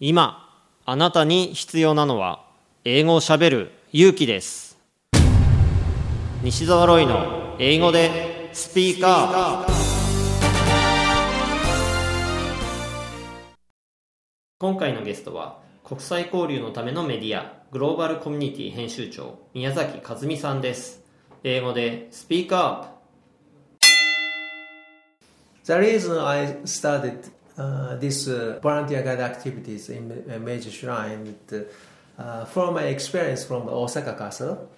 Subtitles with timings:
[0.00, 2.44] 今あなたに必要なのは
[2.84, 4.78] 英語をしゃべる勇気です。
[6.40, 9.72] 西澤ロイの英語でスピーカー。
[14.60, 21.02] 今回のゲストは国際交流のためのメディアグローバルコミュニティ編集長宮崎和美さんです。
[21.42, 22.60] 英語でスピーカー。
[22.60, 22.88] アップ
[25.64, 31.34] The reason I started uh, these uh, volunteer guide activities in Ma- Meiji Shrine
[32.18, 34.68] uh, from my experience from Osaka Castle.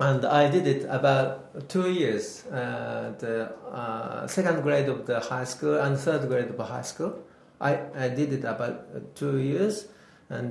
[0.00, 5.44] And I did it about two years, uh, the uh, second grade of the high
[5.44, 7.14] school and third grade of the high school.
[7.60, 9.86] I, I did it about two years.
[10.28, 10.50] And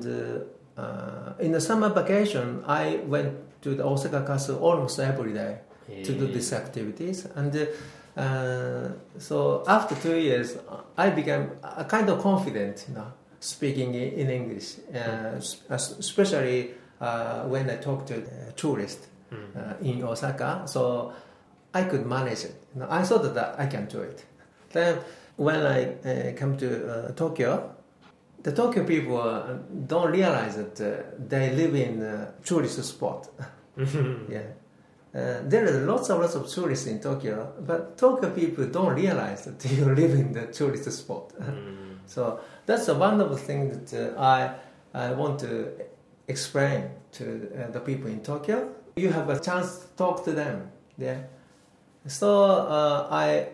[0.77, 3.33] uh, uh, in the summer vacation, I went
[3.63, 5.57] to the Osaka Castle almost every day
[6.05, 7.27] to do these activities.
[7.35, 7.51] And
[8.15, 10.57] uh, so after two years,
[10.97, 15.39] I became a kind of confident, you know, speaking in, English, uh,
[15.69, 18.23] especially uh, when I talk to
[18.55, 20.63] tourists uh, in Osaka.
[20.65, 21.13] So
[21.73, 22.55] I could manage it.
[22.75, 24.23] You know, I thought that I can do it.
[24.71, 24.99] Then
[25.35, 27.75] when I uh, come to uh, Tokyo,
[28.43, 33.29] the Tokyo people don't realize that uh, they live in a tourist spot.
[33.77, 34.43] yeah.
[35.15, 39.45] Uh, there are lots and lots of tourists in Tokyo, but Tokyo people don't realize
[39.45, 41.31] that you live in the tourist spot.
[42.07, 44.55] so that's a wonderful thing that uh, I,
[44.93, 45.71] I want to
[46.27, 48.73] explain to uh, the people in Tokyo.
[48.95, 50.71] You have a chance to talk to them.
[50.97, 51.21] Yeah.
[52.07, 53.49] So uh, I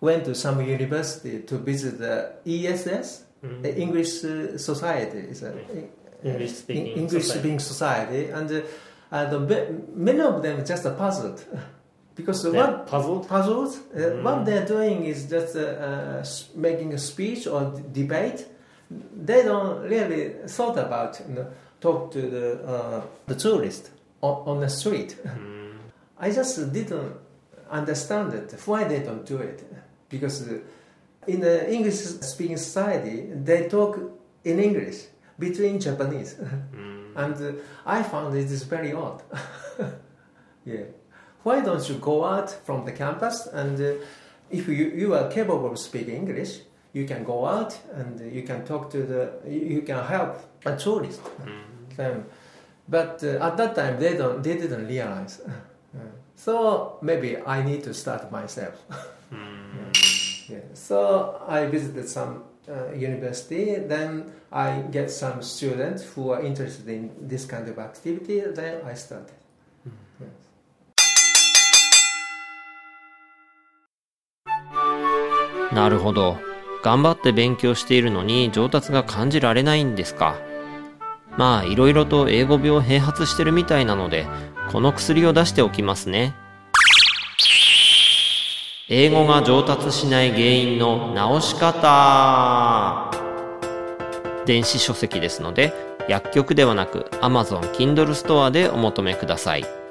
[0.00, 3.24] went to some university to visit the ESS,
[3.62, 5.18] the English uh, Society.
[5.30, 5.54] It's a,
[6.22, 7.40] English speaking English society.
[7.40, 8.64] speaking society, and
[9.12, 11.44] uh, uh, the, many of them just are puzzled
[12.14, 13.28] because They're what puzzled?
[13.28, 18.46] puzzled uh, what they're doing is just uh, uh, making a speech or d- debate.
[18.90, 21.46] They don't really thought about you know,
[21.80, 23.90] talk to the uh, the tourist
[24.22, 25.16] on, on the street.
[26.18, 27.12] I just didn't
[27.70, 29.62] understand it why they don't do it
[30.08, 30.48] because
[31.26, 33.98] in the English speaking society they talk
[34.44, 35.06] in English
[35.38, 36.36] between Japanese
[37.16, 37.52] and uh,
[37.84, 39.22] I found it is very odd.
[40.66, 40.82] Yeah.
[41.44, 44.04] Why don't you go out from the campus and uh,
[44.50, 46.58] if you, you are capable of speaking English
[46.92, 51.20] you can go out and you can talk to the you can help a tourist.
[51.96, 52.24] Them.
[52.88, 55.40] But uh, at that time they don't they didn't realize.
[56.38, 58.74] So maybe I need to start myself.
[60.48, 60.60] Yeah.
[60.74, 63.76] So I visited some uh, university.
[63.76, 68.40] Then I get some students who are interested in this kind of activity.
[68.40, 69.34] Then I started.
[70.20, 70.46] Yes.
[75.72, 76.38] なるほど
[76.82, 80.38] 頑張って勉強しているのに上達が感じられないんですか
[81.36, 84.26] まあいろいろと英語病併発してるみたいなので
[84.70, 86.34] この薬を出しておきますね
[88.88, 93.10] 英語が上達しない原因の直し方。
[94.46, 95.72] 電子書籍ですので
[96.08, 99.85] 薬局ではなく Amazon Kindle ストアでお求めください。